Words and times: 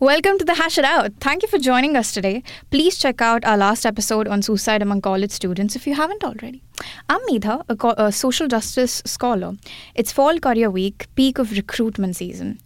Welcome 0.00 0.38
to 0.38 0.46
the 0.46 0.54
Hash 0.54 0.78
It 0.78 0.84
Out. 0.86 1.12
Thank 1.20 1.42
you 1.42 1.48
for 1.48 1.58
joining 1.58 1.94
us 1.94 2.10
today. 2.10 2.42
Please 2.70 2.96
check 2.96 3.20
out 3.20 3.44
our 3.44 3.58
last 3.58 3.84
episode 3.84 4.26
on 4.28 4.40
suicide 4.40 4.80
among 4.80 5.02
college 5.02 5.30
students 5.30 5.76
if 5.76 5.86
you 5.86 5.94
haven't 5.94 6.24
already. 6.24 6.62
I'm 7.10 7.20
Medha, 7.28 7.64
a, 7.68 7.76
co- 7.76 7.94
a 7.98 8.10
social 8.10 8.48
justice 8.48 9.02
scholar. 9.04 9.56
It's 9.94 10.10
Fall 10.10 10.38
Career 10.38 10.70
Week, 10.70 11.06
peak 11.16 11.38
of 11.38 11.52
recruitment 11.52 12.16
season. 12.16 12.60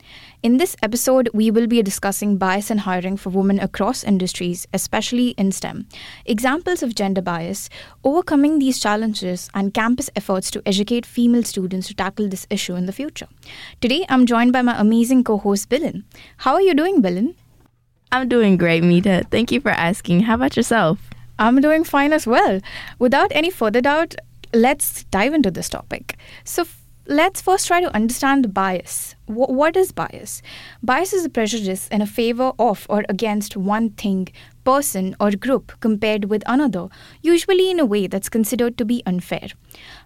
In 0.44 0.58
this 0.58 0.76
episode, 0.82 1.30
we 1.32 1.50
will 1.50 1.66
be 1.66 1.82
discussing 1.82 2.36
bias 2.36 2.70
in 2.70 2.76
hiring 2.76 3.16
for 3.16 3.30
women 3.30 3.58
across 3.58 4.04
industries, 4.04 4.66
especially 4.74 5.28
in 5.38 5.52
STEM, 5.52 5.86
examples 6.26 6.82
of 6.82 6.94
gender 6.94 7.22
bias, 7.22 7.70
overcoming 8.04 8.58
these 8.58 8.78
challenges, 8.78 9.48
and 9.54 9.72
campus 9.72 10.10
efforts 10.14 10.50
to 10.50 10.60
educate 10.66 11.06
female 11.06 11.44
students 11.44 11.88
to 11.88 11.94
tackle 11.94 12.28
this 12.28 12.46
issue 12.50 12.74
in 12.74 12.84
the 12.84 12.92
future. 12.92 13.26
Today, 13.80 14.04
I'm 14.10 14.26
joined 14.26 14.52
by 14.52 14.60
my 14.60 14.78
amazing 14.78 15.24
co 15.24 15.38
host, 15.38 15.70
Bilin. 15.70 16.04
How 16.36 16.52
are 16.52 16.60
you 16.60 16.74
doing, 16.74 17.00
Bilin? 17.00 17.36
I'm 18.12 18.28
doing 18.28 18.58
great, 18.58 18.82
Medha. 18.82 19.26
Thank 19.30 19.50
you 19.50 19.62
for 19.62 19.70
asking. 19.70 20.24
How 20.24 20.34
about 20.34 20.58
yourself? 20.58 20.98
I'm 21.38 21.62
doing 21.62 21.84
fine 21.84 22.12
as 22.12 22.26
well. 22.26 22.60
Without 22.98 23.32
any 23.34 23.48
further 23.48 23.80
doubt, 23.80 24.14
let's 24.52 25.04
dive 25.04 25.32
into 25.32 25.50
this 25.50 25.70
topic. 25.70 26.18
So, 26.44 26.66
let's 27.06 27.40
first 27.40 27.66
try 27.66 27.80
to 27.80 27.94
understand 27.94 28.44
the 28.44 28.50
bias. 28.50 29.13
W- 29.26 29.54
what 29.54 29.76
is 29.76 29.90
bias? 29.90 30.42
Bias 30.82 31.12
is 31.14 31.24
a 31.24 31.30
prejudice 31.30 31.88
in 31.88 32.02
a 32.02 32.06
favor 32.06 32.52
of 32.58 32.86
or 32.90 33.04
against 33.08 33.56
one 33.56 33.90
thing, 33.90 34.28
person, 34.64 35.16
or 35.18 35.30
group 35.30 35.72
compared 35.80 36.26
with 36.26 36.42
another, 36.46 36.88
usually 37.22 37.70
in 37.70 37.80
a 37.80 37.86
way 37.86 38.06
that's 38.06 38.28
considered 38.28 38.76
to 38.76 38.84
be 38.84 39.02
unfair. 39.06 39.48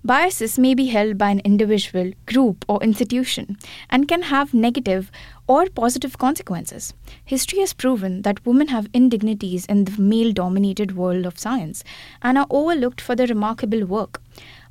Biases 0.04 0.58
may 0.58 0.74
be 0.74 0.86
held 0.86 1.18
by 1.18 1.30
an 1.30 1.40
individual, 1.40 2.12
group, 2.26 2.64
or 2.68 2.82
institution 2.82 3.56
and 3.90 4.06
can 4.06 4.22
have 4.22 4.54
negative 4.54 5.10
or 5.48 5.66
positive 5.66 6.18
consequences. 6.18 6.94
History 7.24 7.58
has 7.60 7.72
proven 7.72 8.22
that 8.22 8.46
women 8.46 8.68
have 8.68 8.88
indignities 8.92 9.66
in 9.66 9.84
the 9.84 10.00
male 10.00 10.32
dominated 10.32 10.94
world 10.94 11.26
of 11.26 11.38
science 11.38 11.82
and 12.22 12.38
are 12.38 12.46
overlooked 12.50 13.00
for 13.00 13.16
their 13.16 13.26
remarkable 13.26 13.84
work. 13.84 14.20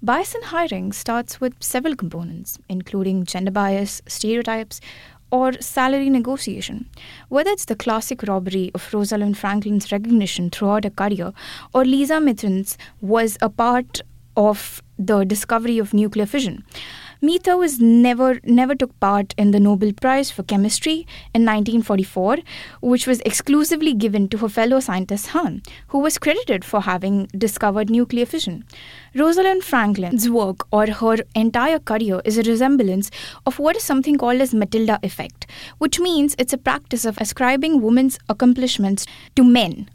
Bias 0.02 0.36
in 0.36 0.44
hiring 0.44 0.94
starts 0.94 1.42
with 1.42 1.54
several 1.60 1.96
components, 1.96 2.60
including 2.70 3.26
gender 3.26 3.50
bias, 3.50 4.02
stereotypes, 4.08 4.80
or 5.32 5.54
salary 5.54 6.10
negotiation. 6.10 6.88
Whether 7.30 7.50
it's 7.50 7.66
the 7.66 7.76
classic 7.76 8.22
robbery 8.24 8.70
of 8.76 8.94
Rosalind 8.94 9.40
Franklin's 9.40 9.92
recognition 9.92 10.52
throughout 10.52 10.84
her 10.84 10.92
career, 10.92 11.34
or 11.74 11.84
Lisa 11.84 12.20
Meitner's 12.20 12.78
was 13.02 13.38
a 13.42 13.50
part 13.50 14.02
of 14.36 14.84
the 15.00 15.24
discovery 15.26 15.80
of 15.80 15.96
nuclear 15.96 16.28
fission. 16.28 16.64
Meitner 17.20 17.58
was 17.58 17.80
never 17.80 18.40
never 18.44 18.76
took 18.76 18.98
part 19.00 19.34
in 19.40 19.50
the 19.50 19.60
Nobel 19.60 19.92
Prize 19.92 20.30
for 20.30 20.44
Chemistry 20.44 21.08
in 21.34 21.46
1944, 21.46 22.38
which 22.80 23.08
was 23.08 23.22
exclusively 23.22 23.96
given 23.96 24.28
to 24.30 24.38
her 24.38 24.50
fellow 24.50 24.80
scientist 24.80 25.30
Hahn, 25.30 25.64
who 25.88 25.98
was 25.98 26.20
credited 26.20 26.64
for 26.64 26.82
having 26.82 27.26
discovered 27.36 27.90
nuclear 27.90 28.28
fission. 28.28 28.66
Rosalind 29.16 29.64
Franklin's 29.64 30.30
work 30.30 30.68
or 30.72 30.86
her 30.86 31.18
entire 31.34 31.80
career 31.80 32.22
is 32.24 32.38
a 32.38 32.44
resemblance 32.44 33.10
of 33.48 33.58
what 33.58 33.76
is 33.76 33.84
something 33.84 34.20
called 34.20 34.40
as 34.40 34.54
Matilda 34.54 35.00
effect, 35.02 35.48
which 35.80 36.00
means 36.00 36.36
it's 36.38 36.54
a 36.54 36.58
practice 36.70 37.04
of 37.04 37.18
ascribing 37.18 37.82
women's 37.82 38.20
accomplishments 38.30 39.08
to 39.36 39.44
men 39.44 39.90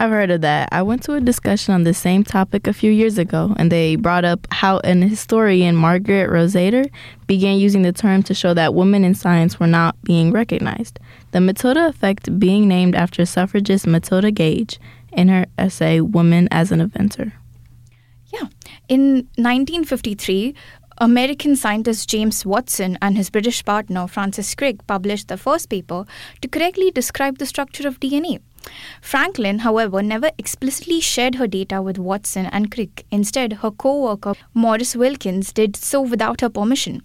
I've 0.00 0.08
heard 0.08 0.30
of 0.30 0.40
that. 0.40 0.70
I 0.72 0.80
went 0.80 1.02
to 1.02 1.12
a 1.12 1.20
discussion 1.20 1.74
on 1.74 1.84
the 1.84 1.92
same 1.92 2.24
topic 2.24 2.66
a 2.66 2.72
few 2.72 2.90
years 2.90 3.18
ago, 3.18 3.54
and 3.58 3.70
they 3.70 3.96
brought 3.96 4.24
up 4.24 4.46
how 4.50 4.78
an 4.78 5.02
historian, 5.02 5.76
Margaret 5.76 6.30
Rossiter, 6.30 6.86
began 7.26 7.58
using 7.58 7.82
the 7.82 7.92
term 7.92 8.22
to 8.22 8.32
show 8.32 8.54
that 8.54 8.72
women 8.72 9.04
in 9.04 9.14
science 9.14 9.60
were 9.60 9.66
not 9.66 9.94
being 10.02 10.32
recognized. 10.32 10.98
The 11.32 11.42
Matilda 11.42 11.86
effect 11.86 12.38
being 12.38 12.66
named 12.66 12.94
after 12.94 13.26
suffragist 13.26 13.86
Matilda 13.86 14.30
Gage 14.30 14.80
in 15.12 15.28
her 15.28 15.44
essay 15.58 16.00
Woman 16.00 16.48
as 16.50 16.72
an 16.72 16.80
Inventor. 16.80 17.34
Yeah. 18.32 18.48
In 18.88 19.28
1953, 19.36 20.54
American 20.96 21.56
scientist 21.56 22.08
James 22.08 22.46
Watson 22.46 22.96
and 23.02 23.18
his 23.18 23.28
British 23.28 23.62
partner 23.64 24.06
Francis 24.06 24.54
Crick 24.54 24.86
published 24.86 25.28
the 25.28 25.36
first 25.36 25.68
paper 25.68 26.06
to 26.40 26.48
correctly 26.48 26.90
describe 26.90 27.36
the 27.36 27.46
structure 27.46 27.86
of 27.86 28.00
DNA. 28.00 28.40
Franklin, 29.00 29.60
however, 29.60 30.02
never 30.02 30.30
explicitly 30.38 31.00
shared 31.00 31.36
her 31.36 31.46
data 31.46 31.80
with 31.82 31.98
Watson 31.98 32.46
and 32.46 32.70
Crick. 32.70 33.04
Instead, 33.10 33.54
her 33.54 33.70
co 33.70 34.02
worker 34.02 34.34
Maurice 34.54 34.94
Wilkins 34.96 35.52
did 35.52 35.76
so 35.76 36.00
without 36.00 36.40
her 36.40 36.48
permission. 36.48 37.02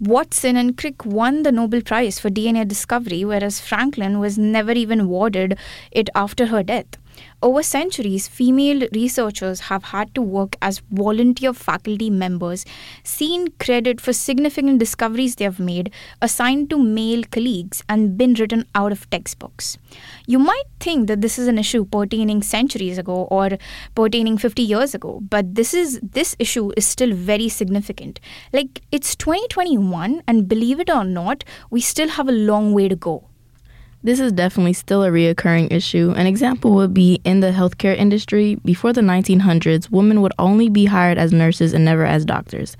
Watson 0.00 0.56
and 0.56 0.76
Crick 0.76 1.04
won 1.06 1.44
the 1.44 1.52
Nobel 1.52 1.80
Prize 1.80 2.18
for 2.18 2.28
DNA 2.28 2.66
discovery, 2.66 3.24
whereas 3.24 3.60
Franklin 3.60 4.18
was 4.18 4.36
never 4.36 4.72
even 4.72 5.00
awarded 5.00 5.56
it 5.92 6.10
after 6.14 6.46
her 6.46 6.62
death. 6.64 6.98
Over 7.42 7.62
centuries, 7.64 8.28
female 8.28 8.86
researchers 8.92 9.60
have 9.60 9.84
had 9.84 10.14
to 10.14 10.22
work 10.22 10.56
as 10.62 10.78
volunteer 10.90 11.52
faculty 11.52 12.08
members, 12.08 12.64
seen 13.02 13.48
credit 13.58 14.00
for 14.00 14.12
significant 14.12 14.78
discoveries 14.78 15.34
they 15.34 15.44
have 15.44 15.58
made, 15.58 15.92
assigned 16.20 16.70
to 16.70 16.78
male 16.78 17.24
colleagues, 17.24 17.82
and 17.88 18.16
been 18.16 18.34
written 18.34 18.64
out 18.76 18.92
of 18.92 19.10
textbooks. 19.10 19.76
You 20.26 20.38
might 20.38 20.68
think 20.78 21.08
that 21.08 21.20
this 21.20 21.36
is 21.36 21.48
an 21.48 21.58
issue 21.58 21.84
pertaining 21.84 22.42
centuries 22.42 22.96
ago 22.96 23.26
or 23.30 23.50
pertaining 23.96 24.38
50 24.38 24.62
years 24.62 24.94
ago, 24.94 25.20
but 25.28 25.56
this 25.56 25.74
is 25.74 25.98
this 26.00 26.36
issue 26.38 26.70
is 26.76 26.86
still 26.86 27.12
very 27.12 27.48
significant. 27.48 28.20
Like 28.52 28.82
it's 28.92 29.16
2021 29.16 30.22
and 30.28 30.48
believe 30.48 30.78
it 30.78 30.90
or 30.90 31.04
not, 31.04 31.44
we 31.70 31.80
still 31.80 32.08
have 32.08 32.28
a 32.28 32.32
long 32.32 32.72
way 32.72 32.88
to 32.88 32.94
go. 32.94 33.28
This 34.04 34.18
is 34.18 34.32
definitely 34.32 34.72
still 34.72 35.04
a 35.04 35.10
reoccurring 35.10 35.72
issue. 35.72 36.12
An 36.16 36.26
example 36.26 36.72
would 36.72 36.92
be 36.92 37.20
in 37.24 37.38
the 37.38 37.52
healthcare 37.52 37.96
industry. 37.96 38.56
Before 38.64 38.92
the 38.92 39.00
1900s, 39.00 39.92
women 39.92 40.20
would 40.22 40.32
only 40.40 40.68
be 40.68 40.86
hired 40.86 41.18
as 41.18 41.32
nurses 41.32 41.72
and 41.72 41.84
never 41.84 42.04
as 42.04 42.24
doctors. 42.24 42.76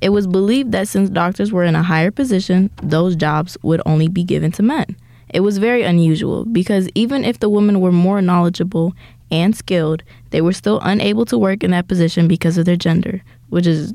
It 0.00 0.08
was 0.08 0.26
believed 0.26 0.72
that 0.72 0.88
since 0.88 1.10
doctors 1.10 1.52
were 1.52 1.64
in 1.64 1.76
a 1.76 1.82
higher 1.82 2.10
position, 2.10 2.70
those 2.82 3.16
jobs 3.16 3.58
would 3.62 3.82
only 3.84 4.08
be 4.08 4.24
given 4.24 4.50
to 4.52 4.62
men. 4.62 4.96
It 5.28 5.40
was 5.40 5.58
very 5.58 5.82
unusual 5.82 6.46
because 6.46 6.88
even 6.94 7.22
if 7.22 7.38
the 7.38 7.50
women 7.50 7.80
were 7.80 7.92
more 7.92 8.22
knowledgeable 8.22 8.94
and 9.30 9.54
skilled, 9.54 10.02
they 10.30 10.40
were 10.40 10.52
still 10.52 10.80
unable 10.82 11.26
to 11.26 11.38
work 11.38 11.62
in 11.62 11.70
that 11.72 11.88
position 11.88 12.28
because 12.28 12.56
of 12.56 12.64
their 12.64 12.76
gender, 12.76 13.22
which 13.50 13.66
is 13.66 13.92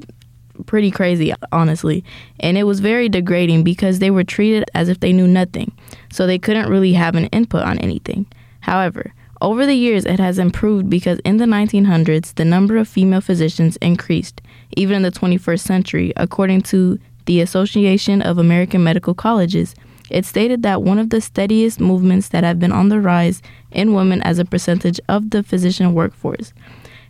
pretty 0.65 0.91
crazy, 0.91 1.33
honestly. 1.51 2.03
And 2.39 2.57
it 2.57 2.63
was 2.63 2.79
very 2.79 3.09
degrading 3.09 3.63
because 3.63 3.99
they 3.99 4.11
were 4.11 4.23
treated 4.23 4.65
as 4.73 4.89
if 4.89 4.99
they 4.99 5.13
knew 5.13 5.27
nothing, 5.27 5.71
so 6.11 6.25
they 6.25 6.39
couldn't 6.39 6.69
really 6.69 6.93
have 6.93 7.15
an 7.15 7.25
input 7.27 7.63
on 7.63 7.77
anything. 7.79 8.25
However, 8.61 9.13
over 9.39 9.65
the 9.65 9.75
years, 9.75 10.05
it 10.05 10.19
has 10.19 10.39
improved 10.39 10.89
because 10.89 11.19
in 11.19 11.37
the 11.37 11.45
1900s, 11.45 12.33
the 12.35 12.45
number 12.45 12.77
of 12.77 12.87
female 12.87 13.21
physicians 13.21 13.77
increased, 13.77 14.41
even 14.75 14.97
in 14.97 15.01
the 15.03 15.11
21st 15.11 15.59
century, 15.59 16.11
according 16.17 16.61
to 16.61 16.99
the 17.25 17.41
Association 17.41 18.21
of 18.21 18.39
American 18.39 18.83
Medical 18.83 19.13
Colleges. 19.13 19.75
It 20.09 20.25
stated 20.25 20.63
that 20.63 20.81
one 20.81 20.97
of 20.97 21.09
the 21.09 21.21
steadiest 21.21 21.79
movements 21.79 22.29
that 22.29 22.43
have 22.43 22.59
been 22.59 22.71
on 22.71 22.89
the 22.89 22.99
rise 22.99 23.41
in 23.71 23.93
women 23.93 24.21
as 24.23 24.39
a 24.39 24.45
percentage 24.45 24.99
of 25.07 25.29
the 25.29 25.43
physician 25.43 25.93
workforce. 25.93 26.53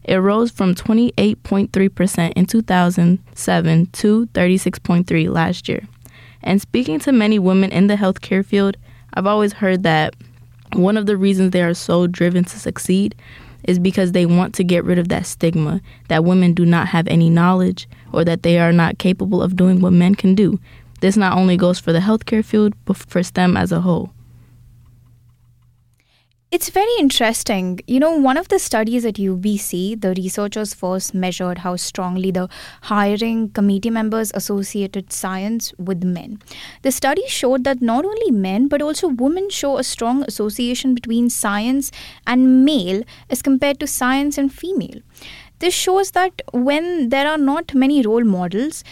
It 0.07 0.15
rose 0.15 0.51
from 0.51 0.73
28.3% 0.73 2.33
in 2.33 2.45
2007 2.45 3.85
to 3.87 4.25
36.3 4.27 5.29
last 5.29 5.67
year. 5.67 5.83
And 6.41 6.61
speaking 6.61 6.99
to 6.99 7.11
many 7.11 7.39
women 7.39 7.71
in 7.71 7.87
the 7.87 7.95
healthcare 7.95 8.45
field, 8.45 8.77
I've 9.13 9.27
always 9.27 9.53
heard 9.53 9.83
that 9.83 10.15
one 10.73 10.95
of 10.95 11.07
the 11.07 11.17
reasons 11.17 11.51
they 11.51 11.61
are 11.61 11.73
so 11.73 12.07
driven 12.07 12.45
to 12.45 12.59
succeed 12.59 13.15
is 13.65 13.79
because 13.79 14.13
they 14.13 14.25
want 14.25 14.55
to 14.55 14.63
get 14.63 14.85
rid 14.85 14.97
of 14.97 15.09
that 15.09 15.25
stigma 15.25 15.81
that 16.07 16.23
women 16.23 16.53
do 16.53 16.65
not 16.65 16.87
have 16.87 17.07
any 17.07 17.29
knowledge 17.29 17.87
or 18.13 18.23
that 18.23 18.43
they 18.43 18.59
are 18.59 18.71
not 18.71 18.97
capable 18.97 19.41
of 19.41 19.57
doing 19.57 19.81
what 19.81 19.91
men 19.91 20.15
can 20.15 20.35
do. 20.35 20.59
This 21.01 21.17
not 21.17 21.37
only 21.37 21.57
goes 21.57 21.79
for 21.79 21.91
the 21.91 21.99
healthcare 21.99 22.45
field, 22.45 22.73
but 22.85 22.97
for 22.97 23.21
STEM 23.23 23.57
as 23.57 23.71
a 23.71 23.81
whole. 23.81 24.11
It's 26.57 26.69
very 26.69 26.95
interesting. 26.97 27.81
You 27.85 27.99
know, 27.99 28.17
one 28.17 28.35
of 28.35 28.47
the 28.47 28.57
studies 28.57 29.05
at 29.05 29.13
UBC, 29.13 30.01
the 30.01 30.15
researchers 30.17 30.73
first 30.73 31.13
measured 31.13 31.59
how 31.59 31.75
strongly 31.75 32.31
the 32.31 32.49
hiring 32.81 33.49
committee 33.49 33.91
members 33.91 34.31
associated 34.33 35.13
science 35.13 35.71
with 35.77 36.03
men. 36.03 36.41
The 36.81 36.91
study 36.91 37.21
showed 37.27 37.63
that 37.65 37.79
not 37.79 38.05
only 38.05 38.31
men, 38.31 38.69
but 38.69 38.81
also 38.81 39.07
women 39.07 39.51
show 39.51 39.77
a 39.77 39.83
strong 39.83 40.23
association 40.23 40.95
between 40.95 41.29
science 41.29 41.91
and 42.25 42.65
male 42.65 43.03
as 43.29 43.43
compared 43.43 43.79
to 43.81 43.85
science 43.85 44.39
and 44.39 44.51
female. 44.51 45.01
This 45.59 45.75
shows 45.75 46.11
that 46.11 46.41
when 46.53 47.09
there 47.09 47.27
are 47.27 47.37
not 47.37 47.73
many 47.75 48.01
role 48.01 48.23
models, 48.23 48.83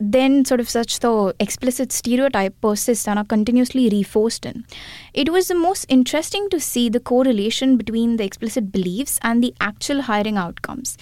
then 0.00 0.46
sort 0.46 0.60
of 0.60 0.68
such 0.68 1.00
the 1.00 1.34
explicit 1.38 1.92
stereotype 1.92 2.58
persists 2.62 3.06
and 3.06 3.18
are 3.18 3.24
continuously 3.24 3.88
reinforced 3.90 4.46
in. 4.46 4.64
It 5.12 5.30
was 5.30 5.48
the 5.48 5.54
most 5.54 5.84
interesting 5.88 6.48
to 6.50 6.58
see 6.58 6.88
the 6.88 7.00
correlation 7.00 7.76
between 7.76 8.16
the 8.16 8.24
explicit 8.24 8.72
beliefs 8.72 9.18
and 9.22 9.44
the 9.44 9.54
actual 9.60 10.02
hiring 10.02 10.38
outcomes. 10.38 10.96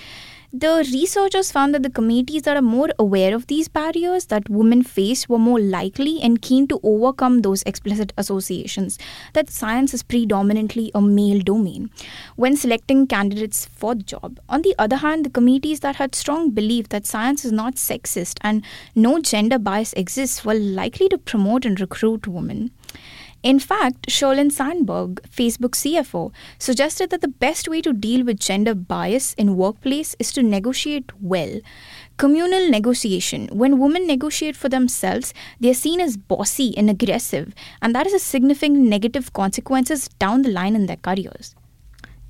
The 0.51 0.89
researchers 0.95 1.53
found 1.53 1.75
that 1.75 1.83
the 1.83 1.91
communities 1.91 2.43
that 2.43 2.57
are 2.57 2.63
more 2.63 2.89
aware 2.99 3.35
of 3.35 3.49
these 3.49 3.69
barriers 3.69 4.25
that 4.27 4.49
women 4.49 4.83
face 4.83 5.29
were 5.29 5.39
more 5.39 5.61
likely 5.61 6.23
and 6.23 6.41
keen 6.41 6.67
to 6.69 6.81
overcome 6.83 7.43
those 7.43 7.63
explicit 7.65 8.15
associations 8.17 8.99
that 9.35 9.51
science 9.51 9.93
is 9.93 10.03
predominantly 10.03 10.91
a 10.95 11.03
male 11.03 11.41
domain 11.41 11.91
when 12.37 12.57
selecting 12.57 13.07
candidates 13.07 13.67
for 13.67 13.95
the 13.95 14.03
job. 14.03 14.41
On 14.49 14.63
the 14.63 14.75
other 14.79 14.97
hand, 14.97 15.27
the 15.27 15.31
communities 15.31 15.81
that 15.81 15.97
had 15.97 16.15
strong 16.15 16.49
belief 16.49 16.89
that 16.89 17.05
science 17.05 17.45
is 17.45 17.53
not 17.53 17.75
sexist 17.75 18.39
and 18.41 18.65
no 18.95 19.21
gender 19.21 19.59
bias 19.59 19.93
exists 19.99 20.47
were 20.47 20.55
likely 20.55 21.11
to 21.11 21.19
promote 21.19 21.67
and 21.67 21.79
recruit 21.79 22.27
women. 22.27 22.71
In 23.43 23.61
fact, 23.61 24.09
Sheryl 24.09 24.51
Sandberg, 24.51 25.21
Facebook 25.31 25.71
CFO, 25.71 26.33
suggested 26.59 27.11
that 27.11 27.21
the 27.21 27.29
best 27.29 27.69
way 27.69 27.81
to 27.83 27.93
deal 27.93 28.25
with 28.25 28.41
gender 28.41 28.75
bias 28.75 29.33
in 29.35 29.57
workplace 29.57 30.17
is 30.19 30.33
to 30.33 30.43
negotiate 30.43 31.13
well. 31.21 31.61
Communal 32.17 32.69
negotiation. 32.69 33.47
When 33.53 33.79
women 33.79 34.09
negotiate 34.09 34.57
for 34.57 34.69
themselves, 34.69 35.33
they 35.61 35.71
are 35.71 35.75
seen 35.75 36.01
as 36.01 36.17
bossy 36.17 36.77
and 36.77 36.91
aggressive, 36.91 37.55
and 37.81 37.95
that 37.95 38.07
has 38.07 38.15
a 38.15 38.19
significant 38.19 38.81
negative 38.81 39.33
consequences 39.33 40.09
down 40.19 40.43
the 40.43 40.51
line 40.51 40.75
in 40.75 40.87
their 40.87 40.97
careers. 40.97 41.55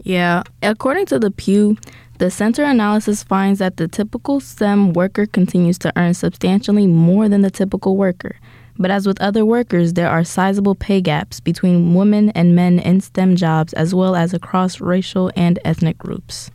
Yeah, 0.04 0.42
according 0.62 1.06
to 1.06 1.18
the 1.18 1.30
Pew, 1.30 1.78
the 2.18 2.30
center 2.30 2.64
analysis 2.64 3.22
finds 3.22 3.60
that 3.60 3.78
the 3.78 3.88
typical 3.88 4.40
STEM 4.40 4.92
worker 4.92 5.24
continues 5.24 5.78
to 5.78 5.92
earn 5.96 6.14
substantially 6.14 6.86
more 6.86 7.28
than 7.28 7.40
the 7.40 7.50
typical 7.50 7.96
worker. 7.96 8.36
But 8.78 8.90
as 8.90 9.06
with 9.06 9.20
other 9.20 9.44
workers, 9.44 9.94
there 9.94 10.08
are 10.08 10.22
sizable 10.22 10.74
pay 10.74 11.00
gaps 11.00 11.40
between 11.40 11.94
women 11.94 12.30
and 12.30 12.54
men 12.54 12.78
in 12.78 13.00
STEM 13.00 13.36
jobs 13.36 13.72
as 13.72 13.94
well 13.94 14.14
as 14.14 14.32
across 14.32 14.80
racial 14.80 15.32
and 15.34 15.58
ethnic 15.64 15.98
groups. 15.98 16.50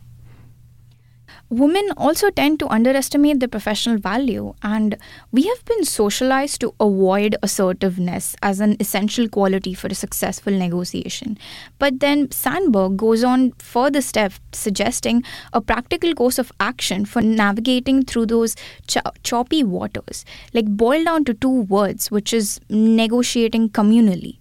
Women 1.54 1.90
also 1.96 2.30
tend 2.30 2.58
to 2.58 2.66
underestimate 2.66 3.38
their 3.38 3.48
professional 3.48 3.96
value, 3.96 4.54
and 4.64 4.96
we 5.30 5.42
have 5.44 5.64
been 5.64 5.84
socialized 5.84 6.60
to 6.62 6.74
avoid 6.80 7.36
assertiveness 7.44 8.34
as 8.42 8.58
an 8.58 8.76
essential 8.80 9.28
quality 9.28 9.72
for 9.72 9.86
a 9.86 9.94
successful 9.94 10.52
negotiation. 10.52 11.38
But 11.78 12.00
then 12.00 12.32
Sandberg 12.32 12.96
goes 12.96 13.22
on 13.22 13.52
further 13.52 14.00
steps, 14.00 14.40
suggesting 14.50 15.22
a 15.52 15.60
practical 15.60 16.12
course 16.12 16.40
of 16.40 16.50
action 16.58 17.04
for 17.04 17.22
navigating 17.22 18.04
through 18.04 18.26
those 18.26 18.56
ch- 18.88 18.98
choppy 19.22 19.62
waters, 19.62 20.24
like 20.54 20.66
boiled 20.66 21.04
down 21.04 21.24
to 21.26 21.34
two 21.34 21.60
words, 21.62 22.10
which 22.10 22.32
is 22.34 22.60
negotiating 22.68 23.68
communally. 23.68 24.38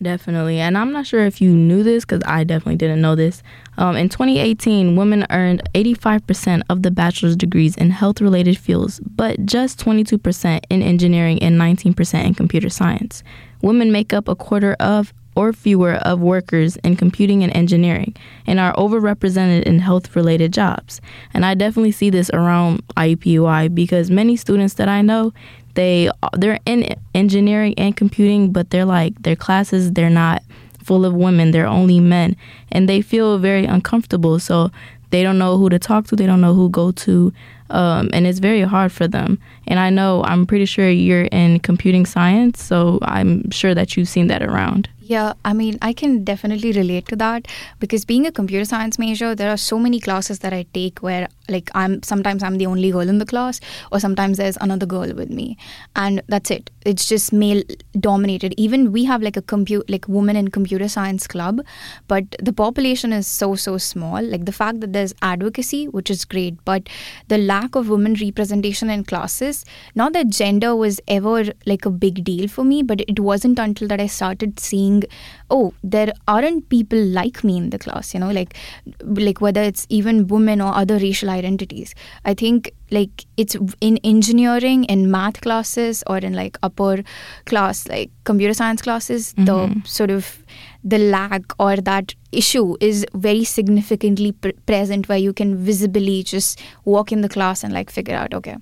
Definitely. 0.00 0.58
And 0.58 0.76
I'm 0.76 0.92
not 0.92 1.06
sure 1.06 1.24
if 1.24 1.40
you 1.40 1.54
knew 1.54 1.82
this 1.82 2.04
because 2.04 2.22
I 2.26 2.42
definitely 2.42 2.76
didn't 2.76 3.00
know 3.00 3.14
this. 3.14 3.42
Um, 3.78 3.96
in 3.96 4.08
2018, 4.08 4.96
women 4.96 5.26
earned 5.30 5.62
85% 5.74 6.62
of 6.68 6.82
the 6.82 6.90
bachelor's 6.90 7.36
degrees 7.36 7.76
in 7.76 7.90
health 7.90 8.20
related 8.20 8.58
fields, 8.58 9.00
but 9.00 9.44
just 9.46 9.80
22% 9.80 10.60
in 10.68 10.82
engineering 10.82 11.42
and 11.42 11.58
19% 11.58 12.24
in 12.24 12.34
computer 12.34 12.68
science. 12.68 13.22
Women 13.62 13.92
make 13.92 14.12
up 14.12 14.28
a 14.28 14.36
quarter 14.36 14.74
of 14.78 15.12
or 15.34 15.52
fewer 15.52 15.94
of 15.94 16.20
workers 16.20 16.76
in 16.76 16.96
computing 16.96 17.42
and 17.42 17.54
engineering 17.56 18.14
and 18.46 18.60
are 18.60 18.74
overrepresented 18.74 19.62
in 19.62 19.78
health 19.78 20.14
related 20.14 20.52
jobs. 20.52 21.00
And 21.32 21.46
I 21.46 21.54
definitely 21.54 21.92
see 21.92 22.10
this 22.10 22.30
around 22.30 22.86
IUPUI 22.96 23.74
because 23.74 24.10
many 24.10 24.36
students 24.36 24.74
that 24.74 24.88
I 24.88 25.00
know, 25.00 25.32
they 25.74 26.10
they're 26.36 26.60
in 26.66 26.94
engineering 27.14 27.74
and 27.78 27.96
computing, 27.96 28.52
but 28.52 28.68
they're 28.68 28.84
like 28.84 29.22
their 29.22 29.36
classes 29.36 29.92
they're 29.92 30.10
not 30.10 30.42
full 30.82 31.04
of 31.04 31.14
women, 31.14 31.50
they're 31.50 31.66
only 31.66 32.00
men, 32.00 32.36
and 32.70 32.88
they 32.88 33.00
feel 33.00 33.38
very 33.38 33.64
uncomfortable. 33.64 34.38
So 34.38 34.70
they 35.10 35.22
don't 35.22 35.38
know 35.38 35.58
who 35.58 35.68
to 35.68 35.78
talk 35.78 36.06
to, 36.08 36.16
they 36.16 36.26
don't 36.26 36.40
know 36.40 36.54
who 36.54 36.70
go 36.70 36.90
to, 36.90 37.32
um, 37.70 38.10
and 38.12 38.26
it's 38.26 38.38
very 38.38 38.62
hard 38.62 38.92
for 38.92 39.06
them. 39.06 39.38
And 39.66 39.78
I 39.78 39.90
know 39.90 40.22
I'm 40.24 40.46
pretty 40.46 40.64
sure 40.64 40.88
you're 40.88 41.24
in 41.24 41.60
computing 41.60 42.06
science, 42.06 42.62
so 42.62 42.98
I'm 43.02 43.50
sure 43.50 43.74
that 43.74 43.96
you've 43.96 44.08
seen 44.08 44.26
that 44.28 44.42
around. 44.42 44.88
Yeah, 45.12 45.34
I 45.44 45.52
mean, 45.52 45.78
I 45.82 45.92
can 45.92 46.24
definitely 46.24 46.72
relate 46.72 47.06
to 47.08 47.16
that 47.16 47.46
because 47.80 48.04
being 48.06 48.26
a 48.26 48.32
computer 48.32 48.64
science 48.64 48.98
major, 48.98 49.34
there 49.34 49.50
are 49.50 49.58
so 49.58 49.78
many 49.78 50.00
classes 50.00 50.38
that 50.38 50.52
I 50.54 50.64
take 50.72 51.00
where 51.00 51.28
like 51.48 51.70
I'm 51.74 52.02
sometimes 52.02 52.42
I'm 52.42 52.56
the 52.58 52.66
only 52.66 52.90
girl 52.90 53.08
in 53.12 53.18
the 53.18 53.26
class 53.26 53.60
or 53.90 54.00
sometimes 54.00 54.38
there's 54.38 54.56
another 54.60 54.86
girl 54.86 55.12
with 55.12 55.30
me. 55.30 55.56
And 55.96 56.22
that's 56.28 56.50
it. 56.50 56.70
It's 56.86 57.08
just 57.08 57.32
male 57.32 57.62
dominated. 57.98 58.54
Even 58.56 58.92
we 58.92 59.04
have 59.04 59.22
like 59.22 59.36
a 59.36 59.42
compute 59.42 59.90
like 59.90 60.06
women 60.08 60.36
in 60.36 60.48
computer 60.48 60.88
science 60.88 61.26
club 61.26 61.60
but 62.08 62.24
the 62.40 62.52
population 62.52 63.12
is 63.12 63.26
so 63.26 63.54
so 63.54 63.76
small. 63.78 64.22
Like 64.22 64.46
the 64.46 64.52
fact 64.52 64.80
that 64.80 64.92
there's 64.92 65.14
advocacy 65.20 65.88
which 65.88 66.10
is 66.10 66.24
great 66.24 66.64
but 66.64 66.88
the 67.28 67.38
lack 67.38 67.74
of 67.74 67.88
women 67.88 68.14
representation 68.14 68.88
in 68.88 69.04
classes 69.04 69.64
not 69.94 70.12
that 70.14 70.30
gender 70.30 70.74
was 70.74 71.00
ever 71.08 71.44
like 71.66 71.84
a 71.84 71.90
big 71.90 72.24
deal 72.24 72.48
for 72.48 72.64
me 72.64 72.82
but 72.82 73.00
it 73.08 73.20
wasn't 73.20 73.58
until 73.58 73.88
that 73.88 74.00
I 74.00 74.06
started 74.06 74.58
seeing 74.58 75.01
oh 75.50 75.72
there 75.82 76.12
aren't 76.28 76.68
people 76.68 76.98
like 76.98 77.42
me 77.44 77.56
in 77.56 77.70
the 77.70 77.78
class 77.78 78.14
you 78.14 78.20
know 78.20 78.30
like 78.30 78.56
like 79.00 79.40
whether 79.40 79.62
it's 79.62 79.86
even 79.88 80.26
women 80.26 80.60
or 80.60 80.74
other 80.74 80.98
racial 80.98 81.30
identities 81.30 81.94
i 82.24 82.34
think 82.34 82.72
like 82.90 83.24
it's 83.36 83.56
in 83.80 83.98
engineering 84.04 84.84
in 84.84 85.10
math 85.10 85.40
classes 85.40 86.02
or 86.06 86.18
in 86.18 86.34
like 86.34 86.58
upper 86.62 87.02
class 87.46 87.88
like 87.88 88.10
computer 88.24 88.54
science 88.54 88.82
classes 88.82 89.34
mm-hmm. 89.34 89.44
the 89.46 89.88
sort 89.88 90.10
of 90.10 90.44
the 90.84 90.98
lack 90.98 91.42
or 91.58 91.76
that 91.76 92.14
issue 92.32 92.76
is 92.80 93.06
very 93.14 93.44
significantly 93.44 94.32
pr- 94.32 94.50
present 94.66 95.08
where 95.08 95.18
you 95.18 95.32
can 95.32 95.56
visibly 95.56 96.22
just 96.22 96.60
walk 96.84 97.12
in 97.12 97.20
the 97.20 97.28
class 97.28 97.62
and 97.62 97.72
like 97.72 97.90
figure 97.90 98.16
out 98.16 98.34
okay 98.34 98.56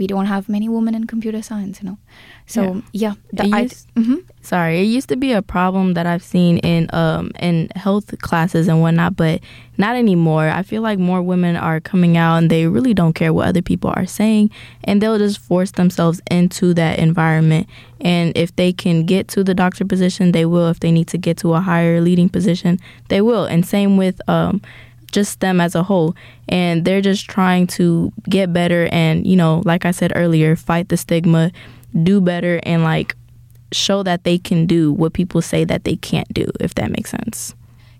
we 0.00 0.06
don't 0.12 0.26
have 0.26 0.48
many 0.48 0.68
women 0.68 0.94
in 0.94 1.06
computer 1.06 1.42
science 1.50 1.80
you 1.80 1.88
know 1.88 1.98
so 2.50 2.82
yeah, 2.92 3.14
yeah 3.32 3.44
the, 3.44 3.58
used, 3.60 3.86
I, 3.96 4.00
mm-hmm. 4.00 4.16
sorry, 4.42 4.80
it 4.80 4.84
used 4.84 5.08
to 5.10 5.16
be 5.16 5.32
a 5.32 5.40
problem 5.40 5.94
that 5.94 6.04
I've 6.04 6.24
seen 6.24 6.58
in 6.58 6.88
um 6.92 7.30
in 7.38 7.70
health 7.76 8.18
classes 8.18 8.66
and 8.66 8.80
whatnot, 8.82 9.14
but 9.14 9.40
not 9.78 9.94
anymore. 9.94 10.48
I 10.48 10.64
feel 10.64 10.82
like 10.82 10.98
more 10.98 11.22
women 11.22 11.54
are 11.54 11.78
coming 11.78 12.16
out 12.16 12.38
and 12.38 12.50
they 12.50 12.66
really 12.66 12.92
don't 12.92 13.12
care 13.12 13.32
what 13.32 13.46
other 13.46 13.62
people 13.62 13.92
are 13.94 14.04
saying, 14.04 14.50
and 14.82 15.00
they'll 15.00 15.18
just 15.18 15.38
force 15.38 15.70
themselves 15.70 16.20
into 16.28 16.74
that 16.74 16.98
environment. 16.98 17.68
And 18.00 18.36
if 18.36 18.56
they 18.56 18.72
can 18.72 19.06
get 19.06 19.28
to 19.28 19.44
the 19.44 19.54
doctor 19.54 19.84
position, 19.84 20.32
they 20.32 20.44
will. 20.44 20.68
If 20.70 20.80
they 20.80 20.90
need 20.90 21.06
to 21.08 21.18
get 21.18 21.36
to 21.38 21.54
a 21.54 21.60
higher 21.60 22.00
leading 22.00 22.28
position, 22.28 22.80
they 23.10 23.20
will. 23.20 23.44
And 23.44 23.64
same 23.64 23.96
with 23.96 24.20
um 24.28 24.60
just 25.12 25.40
them 25.40 25.60
as 25.60 25.74
a 25.74 25.82
whole. 25.82 26.14
And 26.48 26.84
they're 26.84 27.00
just 27.00 27.28
trying 27.28 27.66
to 27.68 28.12
get 28.28 28.52
better 28.52 28.88
and 28.90 29.26
you 29.26 29.36
know 29.36 29.62
like 29.64 29.84
i 29.84 29.90
said 29.90 30.12
earlier 30.14 30.56
fight 30.56 30.88
the 30.88 30.96
stigma 30.96 31.52
do 32.02 32.20
better 32.20 32.60
and 32.64 32.82
like 32.82 33.14
show 33.72 34.02
that 34.02 34.24
they 34.24 34.38
can 34.38 34.66
do 34.66 34.92
what 34.92 35.12
people 35.12 35.42
say 35.42 35.64
that 35.64 35.84
they 35.84 35.96
can't 35.96 36.32
do 36.34 36.46
if 36.60 36.74
that 36.74 36.90
makes 36.90 37.10
sense. 37.10 37.54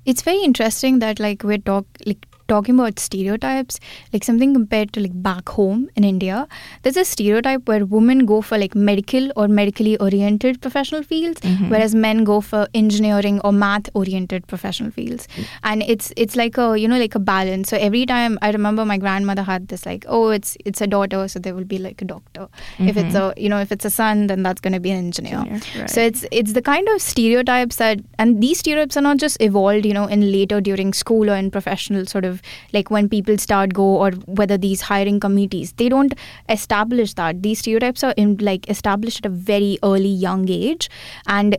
It's 0.04 0.22
very 0.22 0.42
interesting 0.42 0.98
that 1.00 1.20
like 1.20 1.42
we're 1.42 1.58
talk 1.58 1.86
like 2.06 2.26
talking 2.50 2.78
about 2.78 2.98
stereotypes, 2.98 3.80
like 4.12 4.24
something 4.24 4.52
compared 4.52 4.92
to 4.94 5.00
like 5.00 5.16
back 5.28 5.48
home 5.60 5.88
in 5.96 6.04
India, 6.04 6.46
there's 6.82 6.96
a 6.96 7.04
stereotype 7.04 7.68
where 7.68 7.84
women 7.96 8.26
go 8.26 8.40
for 8.50 8.58
like 8.58 8.74
medical 8.74 9.30
or 9.36 9.48
medically 9.48 9.96
oriented 10.08 10.60
professional 10.60 11.02
fields, 11.02 11.40
mm-hmm. 11.40 11.70
whereas 11.70 11.94
men 11.94 12.24
go 12.24 12.40
for 12.40 12.66
engineering 12.74 13.40
or 13.44 13.52
math 13.52 13.88
oriented 13.94 14.46
professional 14.46 14.90
fields. 14.90 15.28
And 15.62 15.82
it's 15.82 16.12
it's 16.16 16.36
like 16.36 16.58
a 16.58 16.78
you 16.78 16.88
know 16.88 16.98
like 16.98 17.14
a 17.14 17.24
balance. 17.30 17.68
So 17.70 17.76
every 17.76 18.04
time 18.06 18.38
I 18.42 18.50
remember 18.50 18.84
my 18.84 18.98
grandmother 18.98 19.42
had 19.42 19.68
this 19.68 19.86
like, 19.86 20.04
oh, 20.08 20.28
it's 20.30 20.56
it's 20.64 20.80
a 20.80 20.86
daughter, 20.86 21.26
so 21.28 21.38
there 21.38 21.54
will 21.54 21.70
be 21.76 21.78
like 21.78 22.02
a 22.02 22.04
doctor. 22.04 22.48
Mm-hmm. 22.48 22.88
If 22.88 22.96
it's 22.96 23.14
mm-hmm. 23.14 23.38
a 23.38 23.42
you 23.42 23.48
know 23.48 23.60
if 23.60 23.72
it's 23.72 23.84
a 23.84 23.90
son, 23.90 24.26
then 24.26 24.42
that's 24.42 24.60
going 24.60 24.72
to 24.72 24.80
be 24.80 24.90
an 24.90 24.98
engineer. 24.98 25.38
Right. 25.38 25.90
So 25.90 26.00
it's 26.00 26.24
it's 26.30 26.52
the 26.52 26.62
kind 26.62 26.88
of 26.88 27.00
stereotypes 27.00 27.76
that 27.76 28.00
and 28.18 28.42
these 28.42 28.58
stereotypes 28.58 28.96
are 28.96 29.06
not 29.08 29.18
just 29.18 29.40
evolved 29.40 29.86
you 29.86 29.94
know 29.94 30.06
in 30.06 30.26
later 30.32 30.60
during 30.60 30.92
school 30.92 31.30
or 31.30 31.36
in 31.36 31.50
professional 31.50 32.06
sort 32.06 32.24
of 32.24 32.39
like 32.72 32.90
when 32.90 33.08
people 33.08 33.38
start 33.38 33.74
go 33.74 33.84
or 33.96 34.10
whether 34.40 34.56
these 34.58 34.80
hiring 34.82 35.20
committees 35.20 35.72
they 35.72 35.88
don't 35.88 36.14
establish 36.48 37.14
that. 37.14 37.42
These 37.42 37.60
stereotypes 37.60 38.04
are 38.04 38.14
in 38.16 38.36
like 38.38 38.68
established 38.68 39.24
at 39.24 39.26
a 39.26 39.34
very 39.34 39.78
early 39.82 40.08
young 40.08 40.48
age. 40.48 40.88
And 41.26 41.56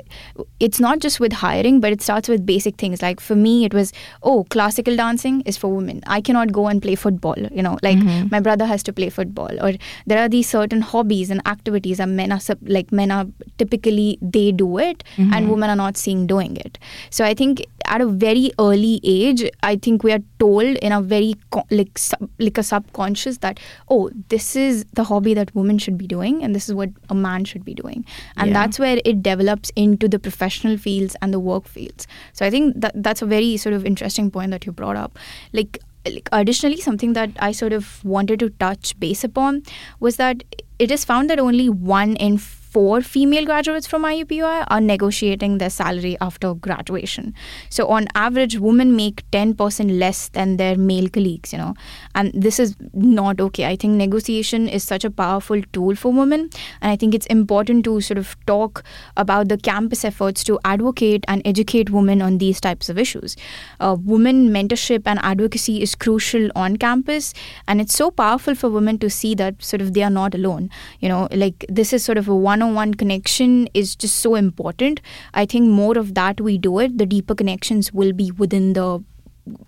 it's 0.59 0.79
not 0.79 1.00
just 1.00 1.19
with 1.19 1.33
hiring 1.33 1.79
but 1.79 1.91
it 1.91 2.01
starts 2.01 2.29
with 2.29 2.45
basic 2.45 2.77
things. 2.77 3.01
Like 3.01 3.19
for 3.19 3.35
me 3.35 3.65
it 3.65 3.73
was 3.73 3.93
oh 4.23 4.45
classical 4.50 4.95
dancing 4.95 5.41
is 5.41 5.57
for 5.57 5.73
women. 5.73 6.01
I 6.07 6.21
cannot 6.21 6.51
go 6.51 6.67
and 6.67 6.81
play 6.81 6.95
football 6.95 7.35
you 7.38 7.63
know 7.63 7.77
like 7.81 7.97
mm-hmm. 7.97 8.27
my 8.31 8.39
brother 8.39 8.65
has 8.65 8.83
to 8.83 8.93
play 8.93 9.09
football. 9.09 9.63
Or 9.63 9.73
there 10.05 10.19
are 10.19 10.29
these 10.29 10.50
certain 10.50 10.81
hobbies 10.81 11.29
and 11.29 11.45
activities 11.47 11.97
that 11.97 12.09
men 12.09 12.31
are 12.31 12.39
like 12.63 12.91
men 12.91 13.11
are 13.11 13.25
typically 13.57 14.17
they 14.21 14.51
do 14.51 14.77
it 14.77 15.03
mm-hmm. 15.15 15.33
and 15.33 15.50
women 15.50 15.69
are 15.69 15.75
not 15.75 15.97
seen 15.97 16.27
doing 16.27 16.57
it. 16.57 16.77
So 17.09 17.25
i 17.25 17.33
think 17.33 17.65
at 17.85 18.01
a 18.01 18.07
very 18.07 18.51
early 18.59 19.00
age 19.03 19.43
i 19.63 19.75
think 19.75 20.03
we 20.03 20.11
are 20.11 20.21
told 20.39 20.71
in 20.78 20.92
a 20.92 21.01
very 21.01 21.36
like 21.70 21.98
sub, 21.98 22.30
like 22.40 22.58
a 22.58 22.63
subconscious 22.63 23.40
that 23.40 23.60
oh 23.90 24.10
this 24.30 24.56
is 24.56 24.86
the 24.94 25.04
hobby 25.04 25.34
that 25.34 25.54
women 25.56 25.78
should 25.78 25.98
be 25.98 26.08
doing 26.08 26.44
and 26.44 26.56
this 26.56 26.68
is 26.70 26.75
what 26.75 26.90
a 27.10 27.16
man 27.16 27.46
should 27.46 27.66
be 27.66 27.74
doing. 27.74 28.06
And 28.38 28.50
yeah. 28.50 28.54
that's 28.54 28.80
where 28.80 29.00
it 29.06 29.22
develops 29.24 29.72
into 29.75 30.08
the 30.08 30.20
professional 30.20 30.78
fields 30.78 31.16
and 31.22 31.34
the 31.34 31.40
work 31.40 31.68
fields. 31.68 32.08
So 32.34 32.46
i 32.46 32.50
think 32.50 32.80
that 32.82 32.94
that's 32.96 33.22
a 33.22 33.25
very 33.25 33.58
sort 33.58 33.74
of 33.74 33.86
interesting 33.86 34.32
point 34.32 34.51
that 34.51 34.66
you 34.66 34.72
brought 34.72 34.96
up. 34.96 35.18
Like 35.54 35.80
like, 36.06 36.30
additionally, 36.32 36.78
something 36.78 37.13
that 37.13 37.30
I 37.40 37.51
sort 37.51 37.74
of 37.74 38.04
wanted 38.04 38.40
to 38.40 38.50
touch 38.50 39.00
base 39.00 39.24
upon 39.24 39.63
was 40.00 40.16
that 40.16 40.44
it 40.80 40.90
is 40.90 41.06
found 41.06 41.30
that 41.30 41.40
only 41.40 41.70
one 41.70 42.16
in 42.16 42.40
four 42.72 43.01
female 43.01 43.46
graduates 43.46 43.86
from 43.86 44.04
IUPUI 44.04 44.66
are 44.70 44.80
negotiating 44.80 45.58
their 45.58 45.70
salary 45.70 46.16
after 46.22 46.54
graduation. 46.54 47.34
So 47.70 47.88
on 47.88 48.08
average, 48.16 48.58
women 48.58 48.96
make 48.96 49.30
10% 49.32 50.00
less 50.00 50.30
than 50.30 50.56
their 50.56 50.78
male 50.78 51.10
colleagues, 51.10 51.51
you 51.51 51.60
know, 51.60 51.74
and 52.16 52.32
this 52.34 52.60
is 52.60 52.75
not 52.94 53.42
okay. 53.42 53.66
I 53.66 53.75
think 53.75 53.96
negotiation 53.96 54.70
is 54.70 54.86
such 54.86 55.04
a 55.04 55.12
powerful 55.12 55.62
tool 55.74 55.96
for 55.96 56.13
women, 56.13 56.50
and 56.82 56.92
I 56.92 56.96
think 56.96 57.13
it's 57.13 57.25
important 57.25 57.84
to 57.86 58.00
sort 58.00 58.18
of 58.18 58.38
talk 58.46 58.84
about 59.18 59.50
the 59.50 59.58
campus 59.58 60.06
efforts 60.06 60.44
to 60.46 60.58
advocate 60.63 61.25
and 61.28 61.42
educate 61.44 61.90
women 61.90 62.22
on 62.22 62.38
these 62.38 62.62
types 62.62 62.88
of 62.88 62.98
issues. 62.98 63.36
Uh, 63.82 63.98
women 64.00 64.50
mentorship 64.50 65.04
and 65.06 65.20
advocacy 65.24 65.82
is 65.82 65.94
crucial 65.94 66.50
on 66.56 66.78
campus, 66.78 67.34
and 67.68 67.82
it's 67.82 67.94
so 67.94 68.10
powerful 68.12 68.56
for 68.56 68.70
women 68.70 68.98
to 69.00 69.10
see 69.10 69.36
that 69.36 69.62
sort 69.62 69.82
of 69.82 69.94
they 69.94 70.04
are 70.04 70.10
not 70.10 70.34
alone. 70.34 70.70
You 71.01 71.10
know, 71.10 71.28
like 71.32 71.66
this 71.68 71.92
is 71.92 72.06
sort 72.06 72.18
of 72.18 72.30
a 72.30 72.36
one 72.36 72.61
on 72.62 72.74
one 72.75 72.94
connection 72.94 73.68
is 73.74 73.96
just 73.96 74.18
so 74.18 74.36
important. 74.36 75.01
I 75.34 75.46
think 75.46 75.68
more 75.68 75.98
of 75.98 76.13
that 76.15 76.41
we 76.41 76.58
do 76.58 76.80
it, 76.80 76.98
the 76.98 77.06
deeper 77.06 77.36
connections 77.36 77.94
will 77.94 78.13
be 78.13 78.32
within 78.32 78.74
the 78.74 79.03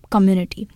community. 0.10 0.68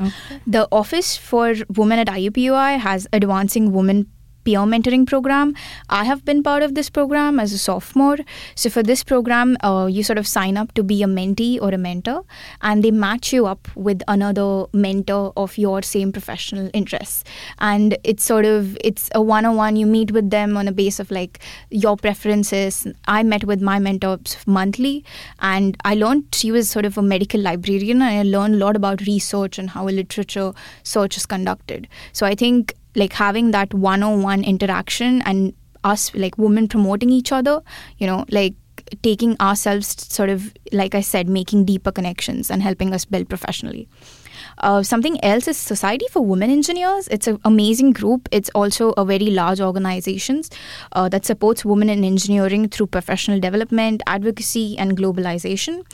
Okay. 0.00 0.40
The 0.46 0.68
Office 0.72 1.16
for 1.16 1.54
Women 1.76 1.98
at 1.98 2.08
IUPUI 2.08 2.78
has 2.78 3.06
Advancing 3.12 3.72
Women 3.72 4.10
peer 4.44 4.60
mentoring 4.60 5.06
program. 5.06 5.54
I 5.88 6.04
have 6.04 6.24
been 6.24 6.42
part 6.42 6.62
of 6.62 6.74
this 6.74 6.90
program 6.90 7.38
as 7.38 7.52
a 7.52 7.58
sophomore. 7.58 8.18
So, 8.54 8.70
for 8.70 8.82
this 8.82 9.04
program, 9.04 9.56
uh, 9.62 9.88
you 9.90 10.02
sort 10.02 10.18
of 10.18 10.26
sign 10.26 10.56
up 10.56 10.72
to 10.74 10.82
be 10.82 11.02
a 11.02 11.06
mentee 11.06 11.60
or 11.60 11.70
a 11.70 11.78
mentor, 11.78 12.24
and 12.60 12.82
they 12.82 12.90
match 12.90 13.32
you 13.32 13.46
up 13.46 13.68
with 13.74 14.02
another 14.08 14.66
mentor 14.72 15.32
of 15.36 15.56
your 15.58 15.82
same 15.82 16.12
professional 16.12 16.70
interests. 16.72 17.24
And 17.58 17.96
it's 18.04 18.24
sort 18.24 18.44
of 18.44 18.76
it's 18.82 19.08
a 19.14 19.22
one-on-one. 19.22 19.76
You 19.76 19.86
meet 19.86 20.12
with 20.12 20.30
them 20.30 20.56
on 20.56 20.68
a 20.68 20.72
base 20.72 21.00
of 21.00 21.10
like 21.10 21.40
your 21.70 21.96
preferences. 21.96 22.86
I 23.06 23.22
met 23.22 23.44
with 23.44 23.60
my 23.60 23.78
mentors 23.78 24.36
monthly, 24.46 25.04
and 25.40 25.76
I 25.84 25.94
learned 25.94 26.34
she 26.34 26.52
was 26.52 26.70
sort 26.70 26.84
of 26.84 26.98
a 26.98 27.02
medical 27.02 27.40
librarian, 27.40 28.02
and 28.02 28.18
I 28.18 28.22
learned 28.22 28.54
a 28.56 28.58
lot 28.58 28.76
about 28.76 29.06
research 29.06 29.58
and 29.58 29.70
how 29.70 29.88
a 29.88 29.90
literature 29.90 30.52
search 30.82 31.16
is 31.16 31.26
conducted. 31.26 31.88
So, 32.12 32.26
I 32.26 32.34
think 32.34 32.74
like 32.94 33.12
having 33.12 33.50
that 33.50 33.72
one-on-one 33.74 34.44
interaction 34.44 35.22
and 35.22 35.54
us 35.84 36.14
like 36.14 36.38
women 36.38 36.68
promoting 36.68 37.10
each 37.10 37.32
other 37.32 37.60
you 37.98 38.06
know 38.06 38.24
like 38.30 38.54
taking 39.02 39.36
ourselves 39.40 40.06
sort 40.12 40.28
of 40.28 40.52
like 40.72 40.94
i 40.94 41.00
said 41.00 41.28
making 41.28 41.64
deeper 41.64 41.90
connections 41.90 42.50
and 42.50 42.62
helping 42.62 42.92
us 42.92 43.04
build 43.04 43.28
professionally 43.28 43.88
uh, 44.58 44.82
something 44.82 45.22
else 45.24 45.48
is 45.48 45.56
Society 45.56 46.06
for 46.10 46.24
Women 46.24 46.50
Engineers. 46.50 47.08
It's 47.08 47.26
an 47.26 47.38
amazing 47.44 47.92
group. 47.92 48.28
It's 48.30 48.50
also 48.54 48.92
a 48.96 49.04
very 49.04 49.26
large 49.26 49.60
organization 49.60 50.42
uh, 50.92 51.08
that 51.10 51.24
supports 51.24 51.64
women 51.64 51.88
in 51.88 52.04
engineering 52.04 52.68
through 52.68 52.88
professional 52.88 53.40
development, 53.40 54.02
advocacy, 54.06 54.76
and 54.78 54.96
globalization. 54.96 55.84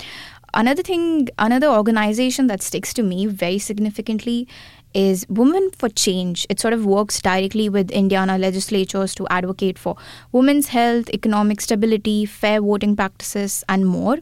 Another 0.54 0.82
thing, 0.82 1.28
another 1.38 1.68
organization 1.68 2.46
that 2.46 2.62
sticks 2.62 2.94
to 2.94 3.02
me 3.02 3.26
very 3.26 3.58
significantly 3.58 4.48
is 4.94 5.26
Women 5.28 5.70
for 5.70 5.88
Change. 5.88 6.46
It 6.48 6.60
sort 6.60 6.74
of 6.74 6.86
works 6.86 7.20
directly 7.20 7.68
with 7.68 7.90
Indiana 7.90 8.38
legislatures 8.38 9.14
to 9.16 9.26
advocate 9.28 9.78
for 9.78 9.96
women's 10.32 10.68
health, 10.68 11.08
economic 11.10 11.60
stability, 11.60 12.24
fair 12.24 12.60
voting 12.60 12.96
practices, 12.96 13.64
and 13.68 13.86
more. 13.86 14.18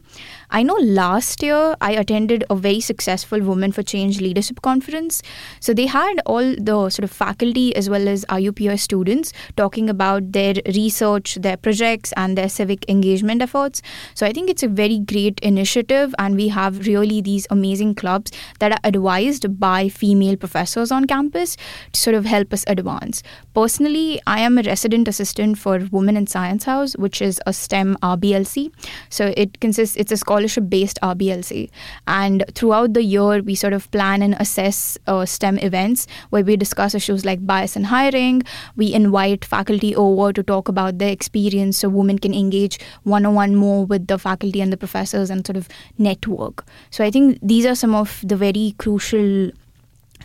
I 0.51 0.63
know 0.63 0.75
last 0.75 1.43
year 1.43 1.77
I 1.81 1.93
attended 1.93 2.45
a 2.51 2.57
very 2.57 2.81
successful 2.81 3.41
Women 3.41 3.73
for 3.73 3.83
Change 3.83 4.21
leadership 4.21 4.63
conference. 4.63 5.23
So 5.61 5.73
they 5.73 5.87
had 5.87 6.21
all 6.27 6.55
the 6.57 6.91
sort 6.91 7.05
of 7.05 7.11
faculty 7.11 7.75
as 7.77 7.89
well 7.89 8.09
as 8.09 8.25
IUPUI 8.27 8.79
students 8.79 9.33
talking 9.57 9.89
about 9.89 10.33
their 10.33 10.55
research, 10.75 11.37
their 11.37 11.57
projects, 11.57 12.13
and 12.17 12.37
their 12.37 12.49
civic 12.49 12.89
engagement 12.89 13.43
efforts. 13.43 13.83
So 14.15 14.27
I 14.27 14.33
think 14.33 14.51
it's 14.51 14.63
a 14.63 14.69
very 14.69 14.99
great 14.99 15.41
initiative, 15.41 16.15
and 16.19 16.37
we 16.37 16.49
have 16.49 16.87
really 16.87 17.21
these 17.21 17.47
amazing 17.51 17.95
clubs 17.95 18.33
that 18.59 18.73
are 18.73 18.81
advised 18.85 19.59
by 19.59 19.89
female 19.89 20.37
professors 20.67 20.91
on 20.91 21.05
campus 21.07 21.57
to 21.93 22.01
sort 22.01 22.15
of 22.15 22.25
help 22.25 22.53
us 22.53 22.65
advance. 22.67 23.23
Personally, 23.55 24.21
I 24.27 24.41
am 24.41 24.59
a 24.59 24.63
resident 24.63 25.07
assistant 25.07 25.59
for 25.59 25.79
Women 25.93 26.17
in 26.17 26.27
Science 26.27 26.65
House, 26.65 26.97
which 26.97 27.23
is 27.23 27.41
a 27.47 27.53
STEM 27.53 27.97
RBLC. 28.03 28.73
So 29.09 29.33
it 29.37 29.61
consists, 29.61 29.97
it's 29.97 30.11
a 30.11 30.17
scholarship 30.17 30.69
based 30.69 30.99
RBLC. 31.03 31.71
And 32.09 32.45
throughout 32.55 32.95
the 32.95 33.03
year, 33.03 33.43
we 33.43 33.55
sort 33.55 33.75
of 33.75 33.89
plan 33.93 34.23
and 34.23 34.35
assess 34.41 34.99
uh, 35.07 35.25
STEM 35.25 35.59
events 35.59 36.09
where 36.31 36.43
we 36.43 36.57
discuss 36.57 36.95
issues 36.95 37.25
like 37.25 37.47
bias 37.47 37.77
in 37.77 37.85
hiring. 37.85 38.43
We 38.75 38.93
invite 38.93 39.45
faculty 39.45 39.95
over 39.95 40.33
to 40.33 40.43
talk 40.43 40.69
about 40.69 40.99
their 40.99 41.13
experience 41.13 41.79
so 41.79 41.89
women 41.89 42.19
can 42.19 42.35
engage 42.35 42.81
one 43.05 43.25
on 43.25 43.35
one 43.35 43.55
more 43.55 43.87
with 43.87 44.09
the 44.09 44.19
faculty 44.19 44.61
and 44.61 44.73
the 44.73 44.77
professors 44.77 45.31
and 45.31 45.47
sort 45.47 45.57
of 45.57 45.69
network. 45.97 46.65
So 46.91 47.05
I 47.05 47.11
think 47.13 47.39
these 47.41 47.65
are 47.67 47.77
some 47.77 47.95
of 47.95 48.21
the 48.27 48.37
very 48.37 48.75
crucial 48.79 49.53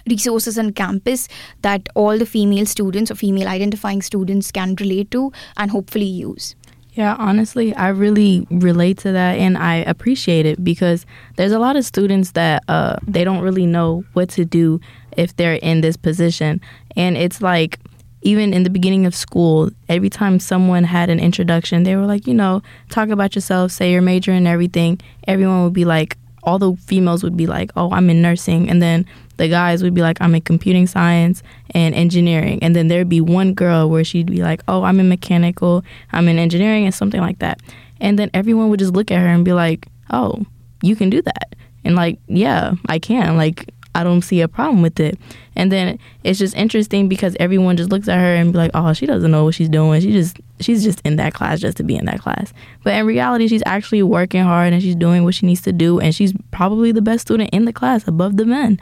resources 0.09 0.57
on 0.57 0.71
campus 0.73 1.27
that 1.61 1.87
all 1.95 2.17
the 2.17 2.25
female 2.25 2.65
students 2.65 3.11
or 3.11 3.15
female 3.15 3.47
identifying 3.47 4.01
students 4.01 4.51
can 4.51 4.75
relate 4.79 5.11
to 5.11 5.31
and 5.57 5.71
hopefully 5.71 6.05
use. 6.05 6.55
Yeah, 6.93 7.15
honestly, 7.17 7.73
I 7.75 7.89
really 7.89 8.45
relate 8.49 8.97
to 8.99 9.13
that 9.13 9.37
and 9.37 9.57
I 9.57 9.75
appreciate 9.75 10.45
it 10.45 10.61
because 10.61 11.05
there's 11.37 11.53
a 11.53 11.59
lot 11.59 11.77
of 11.77 11.85
students 11.85 12.31
that 12.31 12.63
uh, 12.67 12.97
they 13.07 13.23
don't 13.23 13.41
really 13.41 13.65
know 13.65 14.03
what 14.11 14.29
to 14.31 14.43
do 14.43 14.81
if 15.15 15.35
they're 15.37 15.55
in 15.55 15.81
this 15.81 15.95
position. 15.95 16.59
And 16.97 17.15
it's 17.15 17.41
like, 17.41 17.79
even 18.23 18.53
in 18.53 18.63
the 18.63 18.69
beginning 18.69 19.05
of 19.05 19.15
school, 19.15 19.71
every 19.89 20.09
time 20.09 20.39
someone 20.39 20.83
had 20.83 21.09
an 21.09 21.19
introduction, 21.19 21.83
they 21.83 21.95
were 21.95 22.05
like, 22.05 22.27
you 22.27 22.33
know, 22.33 22.61
talk 22.89 23.09
about 23.09 23.35
yourself, 23.35 23.71
say 23.71 23.91
your 23.91 24.01
major 24.01 24.31
and 24.31 24.47
everything. 24.47 24.99
Everyone 25.27 25.63
would 25.63 25.73
be 25.73 25.85
like, 25.85 26.17
all 26.43 26.59
the 26.59 26.73
females 26.75 27.23
would 27.23 27.37
be 27.37 27.47
like, 27.47 27.71
oh, 27.75 27.91
I'm 27.91 28.09
in 28.09 28.21
nursing. 28.21 28.69
And 28.69 28.81
then 28.81 29.05
the 29.37 29.47
guys 29.47 29.83
would 29.83 29.93
be 29.93 30.01
like, 30.01 30.21
I'm 30.21 30.35
in 30.35 30.41
computing 30.41 30.87
science 30.87 31.43
and 31.71 31.95
engineering. 31.95 32.59
And 32.61 32.75
then 32.75 32.87
there'd 32.87 33.09
be 33.09 33.21
one 33.21 33.53
girl 33.53 33.89
where 33.89 34.03
she'd 34.03 34.31
be 34.31 34.43
like, 34.43 34.61
oh, 34.67 34.83
I'm 34.83 34.99
in 34.99 35.09
mechanical, 35.09 35.83
I'm 36.11 36.27
in 36.27 36.37
engineering, 36.37 36.85
and 36.85 36.93
something 36.93 37.21
like 37.21 37.39
that. 37.39 37.59
And 37.99 38.17
then 38.17 38.29
everyone 38.33 38.69
would 38.69 38.79
just 38.79 38.93
look 38.93 39.11
at 39.11 39.19
her 39.19 39.27
and 39.27 39.45
be 39.45 39.53
like, 39.53 39.87
oh, 40.09 40.45
you 40.81 40.95
can 40.95 41.09
do 41.09 41.21
that. 41.21 41.55
And 41.83 41.95
like, 41.95 42.19
yeah, 42.27 42.73
I 42.87 42.99
can. 42.99 43.37
Like, 43.37 43.73
I 43.93 44.03
don't 44.03 44.21
see 44.21 44.41
a 44.41 44.47
problem 44.47 44.81
with 44.81 44.99
it. 44.99 45.19
And 45.55 45.71
then 45.71 45.99
it's 46.23 46.39
just 46.39 46.55
interesting 46.55 47.09
because 47.09 47.35
everyone 47.39 47.77
just 47.77 47.89
looks 47.89 48.07
at 48.07 48.17
her 48.17 48.35
and 48.35 48.51
be 48.51 48.57
like, 48.57 48.71
"Oh, 48.73 48.93
she 48.93 49.05
doesn't 49.05 49.31
know 49.31 49.43
what 49.43 49.55
she's 49.55 49.69
doing. 49.69 50.01
She 50.01 50.11
just 50.11 50.39
she's 50.59 50.83
just 50.83 51.01
in 51.01 51.17
that 51.17 51.33
class 51.33 51.59
just 51.59 51.77
to 51.77 51.83
be 51.83 51.95
in 51.95 52.05
that 52.05 52.21
class." 52.21 52.53
But 52.83 52.93
in 52.93 53.05
reality, 53.05 53.47
she's 53.47 53.63
actually 53.65 54.03
working 54.03 54.43
hard 54.43 54.73
and 54.73 54.81
she's 54.81 54.95
doing 54.95 55.23
what 55.23 55.35
she 55.35 55.45
needs 55.45 55.61
to 55.61 55.73
do 55.73 55.99
and 55.99 56.15
she's 56.15 56.33
probably 56.51 56.91
the 56.91 57.01
best 57.01 57.23
student 57.23 57.49
in 57.51 57.65
the 57.65 57.73
class 57.73 58.07
above 58.07 58.37
the 58.37 58.45
men. 58.45 58.79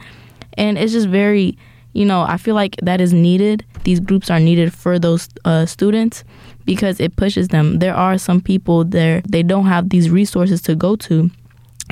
And 0.54 0.78
it's 0.78 0.92
just 0.92 1.08
very, 1.08 1.56
you 1.92 2.04
know, 2.04 2.22
I 2.22 2.36
feel 2.36 2.54
like 2.54 2.76
that 2.82 3.00
is 3.00 3.12
needed. 3.12 3.64
These 3.84 4.00
groups 4.00 4.30
are 4.30 4.40
needed 4.40 4.72
for 4.72 4.98
those 4.98 5.28
uh, 5.44 5.66
students 5.66 6.24
because 6.64 7.00
it 7.00 7.16
pushes 7.16 7.48
them. 7.48 7.78
There 7.78 7.94
are 7.94 8.18
some 8.18 8.40
people 8.40 8.84
there, 8.84 9.22
they 9.28 9.42
don't 9.42 9.66
have 9.66 9.88
these 9.90 10.10
resources 10.10 10.62
to 10.62 10.74
go 10.74 10.96
to. 10.96 11.30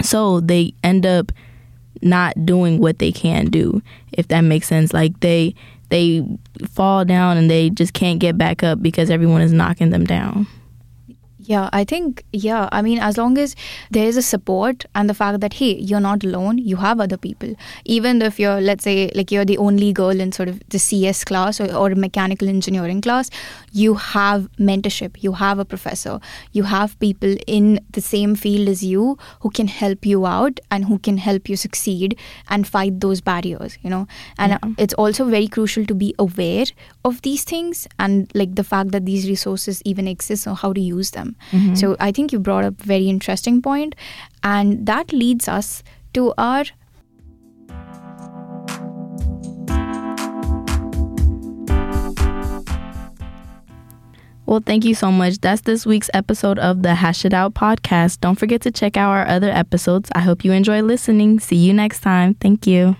So 0.02 0.40
they 0.40 0.74
end 0.84 1.04
up 1.06 1.32
not 2.02 2.46
doing 2.46 2.78
what 2.78 2.98
they 2.98 3.12
can 3.12 3.46
do, 3.46 3.82
if 4.12 4.28
that 4.28 4.42
makes 4.42 4.66
sense. 4.66 4.92
Like 4.92 5.18
they 5.20 5.54
they 5.90 6.22
fall 6.68 7.04
down 7.04 7.36
and 7.36 7.50
they 7.50 7.70
just 7.70 7.94
can't 7.94 8.18
get 8.18 8.36
back 8.36 8.62
up 8.62 8.82
because 8.82 9.10
everyone 9.10 9.40
is 9.40 9.52
knocking 9.52 9.90
them 9.90 10.04
down. 10.04 10.46
Yeah, 11.48 11.70
I 11.72 11.84
think, 11.84 12.24
yeah, 12.30 12.68
I 12.72 12.82
mean, 12.82 12.98
as 12.98 13.16
long 13.16 13.38
as 13.38 13.56
there 13.90 14.06
is 14.06 14.18
a 14.18 14.22
support 14.22 14.84
and 14.94 15.08
the 15.08 15.14
fact 15.14 15.40
that, 15.40 15.54
hey, 15.54 15.76
you're 15.76 15.98
not 15.98 16.22
alone, 16.22 16.58
you 16.58 16.76
have 16.76 17.00
other 17.00 17.16
people. 17.16 17.54
Even 17.86 18.20
if 18.20 18.38
you're, 18.38 18.60
let's 18.60 18.84
say, 18.84 19.10
like 19.14 19.32
you're 19.32 19.46
the 19.46 19.56
only 19.56 19.94
girl 19.94 20.20
in 20.20 20.30
sort 20.30 20.50
of 20.50 20.60
the 20.68 20.78
CS 20.78 21.24
class 21.24 21.58
or, 21.58 21.74
or 21.74 21.94
mechanical 21.94 22.50
engineering 22.50 23.00
class, 23.00 23.30
you 23.72 23.94
have 23.94 24.50
mentorship, 24.58 25.22
you 25.22 25.32
have 25.32 25.58
a 25.58 25.64
professor, 25.64 26.20
you 26.52 26.64
have 26.64 26.98
people 27.00 27.34
in 27.46 27.80
the 27.92 28.02
same 28.02 28.34
field 28.34 28.68
as 28.68 28.84
you 28.84 29.16
who 29.40 29.48
can 29.48 29.68
help 29.68 30.04
you 30.04 30.26
out 30.26 30.60
and 30.70 30.84
who 30.84 30.98
can 30.98 31.16
help 31.16 31.48
you 31.48 31.56
succeed 31.56 32.18
and 32.50 32.68
fight 32.68 33.00
those 33.00 33.22
barriers, 33.22 33.78
you 33.80 33.88
know. 33.88 34.06
And 34.38 34.52
yeah. 34.52 34.74
it's 34.76 34.92
also 34.92 35.24
very 35.24 35.48
crucial 35.48 35.86
to 35.86 35.94
be 35.94 36.14
aware 36.18 36.66
of 37.06 37.22
these 37.22 37.44
things 37.44 37.88
and 37.98 38.30
like 38.34 38.54
the 38.54 38.64
fact 38.64 38.92
that 38.92 39.06
these 39.06 39.26
resources 39.26 39.80
even 39.86 40.06
exist 40.06 40.46
or 40.46 40.54
how 40.54 40.74
to 40.74 40.80
use 40.80 41.12
them. 41.12 41.36
Mm-hmm. 41.52 41.74
So 41.74 41.96
I 42.00 42.12
think 42.12 42.32
you 42.32 42.38
brought 42.38 42.64
up 42.64 42.80
a 42.80 42.84
very 42.84 43.08
interesting 43.08 43.62
point, 43.62 43.94
and 44.42 44.86
that 44.86 45.12
leads 45.12 45.48
us 45.48 45.82
to 46.14 46.34
our 46.38 46.64
Well, 54.48 54.62
thank 54.64 54.86
you 54.86 54.94
so 54.94 55.12
much. 55.12 55.40
That's 55.40 55.60
this 55.60 55.84
week's 55.84 56.08
episode 56.14 56.58
of 56.58 56.82
the 56.82 56.94
Hash 56.94 57.26
It 57.26 57.34
Out 57.34 57.52
podcast. 57.52 58.20
Don't 58.20 58.38
forget 58.38 58.62
to 58.62 58.70
check 58.70 58.96
out 58.96 59.10
our 59.10 59.26
other 59.26 59.50
episodes. 59.50 60.08
I 60.14 60.20
hope 60.20 60.42
you 60.42 60.52
enjoy 60.52 60.80
listening. 60.80 61.38
See 61.38 61.56
you 61.56 61.74
next 61.74 62.00
time. 62.00 62.32
Thank 62.32 62.66
you. 62.66 62.96